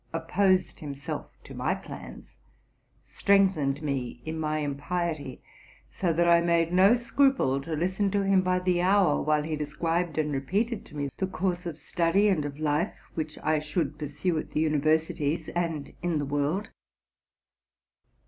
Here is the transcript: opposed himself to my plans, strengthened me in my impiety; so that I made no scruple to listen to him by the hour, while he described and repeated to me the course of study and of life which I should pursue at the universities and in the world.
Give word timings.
opposed 0.13 0.79
himself 0.79 1.27
to 1.43 1.53
my 1.53 1.75
plans, 1.75 2.35
strengthened 3.03 3.83
me 3.83 4.19
in 4.25 4.39
my 4.39 4.57
impiety; 4.57 5.43
so 5.91 6.11
that 6.11 6.27
I 6.27 6.41
made 6.41 6.73
no 6.73 6.95
scruple 6.95 7.61
to 7.61 7.75
listen 7.75 8.09
to 8.09 8.23
him 8.23 8.41
by 8.41 8.57
the 8.57 8.81
hour, 8.81 9.21
while 9.21 9.43
he 9.43 9.55
described 9.55 10.17
and 10.17 10.31
repeated 10.31 10.87
to 10.87 10.97
me 10.97 11.09
the 11.17 11.27
course 11.27 11.67
of 11.67 11.77
study 11.77 12.29
and 12.29 12.45
of 12.45 12.57
life 12.57 12.95
which 13.13 13.37
I 13.43 13.59
should 13.59 13.99
pursue 13.99 14.39
at 14.39 14.49
the 14.49 14.61
universities 14.61 15.49
and 15.49 15.93
in 16.01 16.17
the 16.17 16.25
world. 16.25 16.69